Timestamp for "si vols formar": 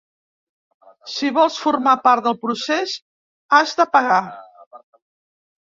1.15-1.95